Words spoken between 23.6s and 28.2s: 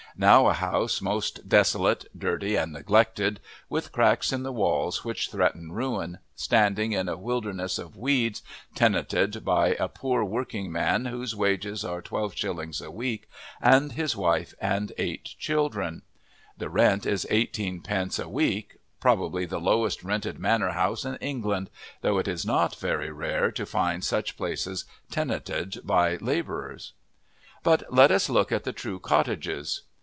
find such places tenanted by labourers. But let